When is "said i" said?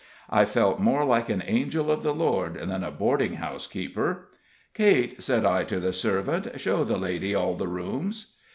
5.21-5.63